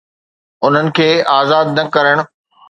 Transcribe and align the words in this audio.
انهن 0.65 0.87
کي 0.97 1.07
آزاد 1.35 1.67
نه 1.77 1.83
ڪرڻ. 1.93 2.17